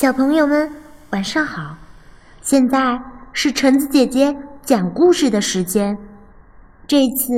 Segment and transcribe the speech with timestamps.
[0.00, 0.72] 小朋友们，
[1.10, 1.76] 晚上好！
[2.40, 2.98] 现在
[3.34, 5.94] 是橙子姐姐讲故事的时间。
[6.86, 7.34] 这次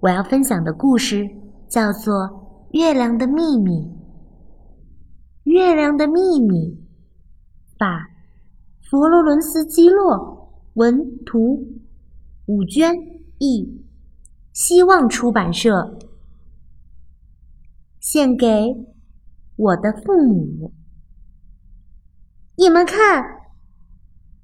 [0.00, 1.26] 我要分享的故事
[1.70, 2.14] 叫做
[2.72, 3.70] 《月亮的秘密》。
[5.44, 6.68] 《月亮的秘密》，
[7.78, 8.10] 法，
[8.90, 11.66] 佛罗伦斯基洛文图，
[12.44, 12.94] 五娟
[13.38, 13.82] 译，
[14.52, 15.96] 希望出版社。
[18.00, 18.46] 献给
[19.56, 20.74] 我的父母。
[22.58, 23.22] 你们看，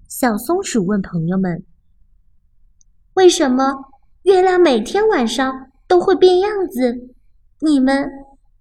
[0.06, 1.64] 小松鼠问朋友们
[3.14, 3.90] ：“为什么
[4.24, 7.14] 月亮每天晚上都会变样子？
[7.60, 8.10] 你们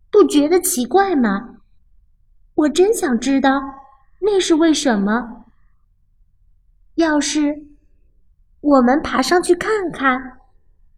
[0.09, 1.57] 不觉得奇怪吗？”
[2.55, 3.61] 我真想知道
[4.21, 5.45] 那是为什么。
[6.95, 7.65] 要是
[8.61, 10.39] 我们爬上去看看，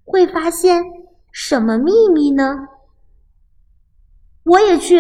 [0.06, 0.84] 会发现
[1.32, 2.68] 什么秘密呢？
[4.44, 5.00] 我也去。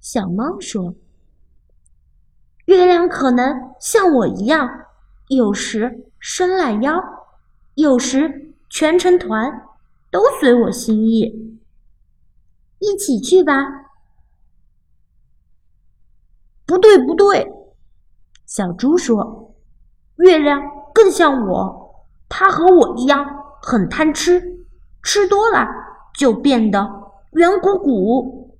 [0.00, 0.96] 小猫说。
[2.68, 4.68] 月亮可能像我一样，
[5.28, 7.02] 有时伸懒腰，
[7.76, 9.62] 有时蜷成团，
[10.10, 11.58] 都随我心意。
[12.78, 13.54] 一起去吧。
[16.66, 17.50] 不对，不对，
[18.44, 19.54] 小猪说，
[20.16, 20.60] 月亮
[20.92, 23.26] 更像我，它和我一样
[23.62, 24.66] 很贪吃，
[25.02, 25.66] 吃多了
[26.18, 26.86] 就变得
[27.32, 28.58] 圆鼓鼓。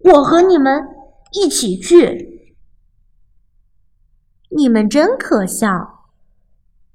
[0.00, 0.86] 我和你们
[1.32, 2.33] 一起去。
[4.56, 6.06] 你们真可笑，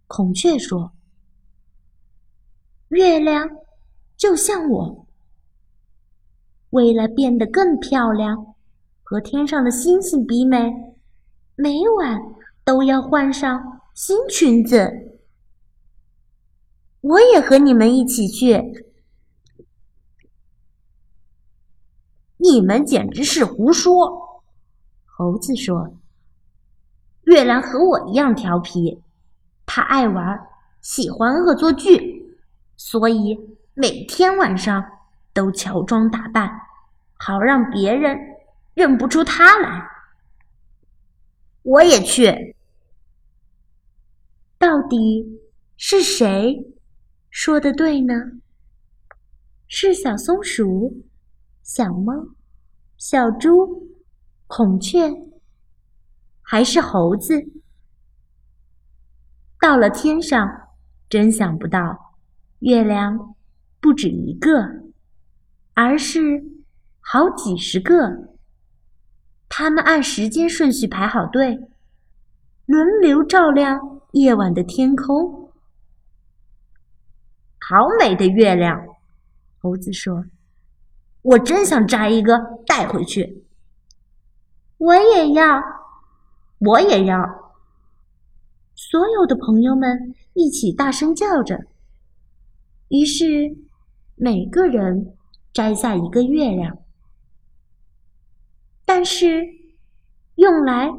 [0.07, 0.93] 孔雀说
[2.87, 3.49] ：“月亮
[4.15, 5.05] 就像我，
[6.69, 8.55] 为了变得更漂亮，
[9.03, 10.71] 和天上的星星比美，
[11.55, 12.21] 每晚
[12.63, 15.19] 都要换上新裙子。
[17.01, 18.85] 我也和你们一起去。”
[22.41, 24.45] 你们简直是胡说，
[25.03, 25.97] 猴子说。
[27.29, 29.03] 月亮和我一样调皮，
[29.63, 30.47] 他爱玩，
[30.81, 32.35] 喜欢恶作剧，
[32.75, 33.37] 所以
[33.75, 34.83] 每天晚上
[35.31, 36.49] 都乔装打扮，
[37.13, 38.17] 好让别人
[38.73, 39.87] 认不出他来。
[41.61, 42.55] 我也去。
[44.57, 45.39] 到底
[45.77, 46.73] 是谁
[47.29, 48.15] 说的对呢？
[49.67, 51.03] 是小松鼠、
[51.61, 52.25] 小猫、
[52.97, 53.87] 小猪、
[54.47, 55.28] 孔雀。
[56.51, 57.47] 还是猴子，
[59.61, 60.69] 到了天上，
[61.07, 62.15] 真想不到，
[62.61, 63.35] 月亮
[63.79, 64.81] 不止一个，
[65.75, 66.43] 而是
[67.01, 68.33] 好几十个。
[69.47, 71.69] 他们按时间顺序排好队，
[72.65, 75.51] 轮流照亮夜晚的天空。
[77.59, 78.83] 好美的月亮，
[79.59, 80.25] 猴子说
[81.21, 83.45] ：“我真想摘一个带回去。”
[84.77, 85.78] 我也要。
[86.59, 87.17] 我也要！
[88.75, 91.57] 所有的朋友们一起大声叫着。
[92.89, 93.55] 于是，
[94.15, 95.15] 每个人
[95.53, 96.77] 摘下一个月亮。
[98.85, 99.45] 但是，
[100.35, 100.89] 用来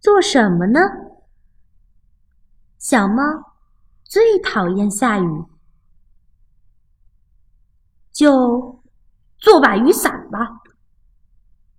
[0.00, 0.80] 做什么呢？
[2.78, 3.22] 小猫
[4.04, 5.44] 最讨厌下雨，
[8.12, 8.82] 就
[9.38, 10.62] 做把雨伞吧。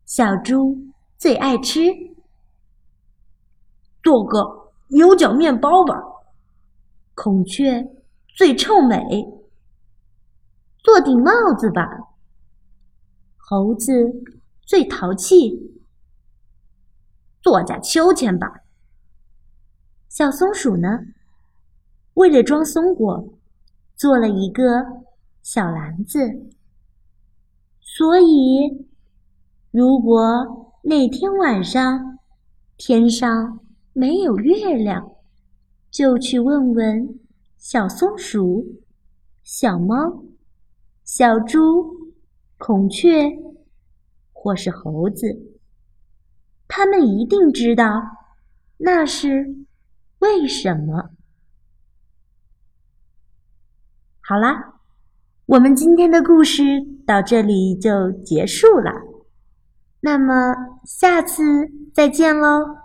[0.06, 0.78] 小猪
[1.18, 2.17] 最爱吃。
[4.08, 6.02] 做个牛角面包吧，
[7.14, 7.86] 孔雀
[8.38, 8.98] 最臭美。
[10.78, 11.86] 做顶帽子吧，
[13.36, 13.92] 猴子
[14.62, 15.84] 最淘气。
[17.42, 18.62] 做架秋千吧，
[20.08, 20.88] 小松鼠呢？
[22.14, 23.28] 为了装松果，
[23.98, 24.64] 做了一个
[25.44, 26.50] 小篮子。
[27.82, 28.88] 所以，
[29.70, 32.18] 如果那天晚上
[32.78, 33.60] 天上……
[33.98, 35.12] 没有月亮，
[35.90, 37.20] 就去问问
[37.58, 38.64] 小松鼠、
[39.42, 40.24] 小猫、
[41.04, 42.14] 小猪、
[42.60, 43.40] 孔雀，
[44.32, 45.58] 或是猴子，
[46.68, 48.04] 他们一定知道
[48.78, 49.56] 那是
[50.20, 51.10] 为什么。
[54.22, 54.76] 好啦，
[55.48, 56.64] 我们今天的故事
[57.04, 58.92] 到这里就结束了，
[60.02, 60.54] 那么
[60.86, 61.44] 下次
[61.92, 62.78] 再见喽。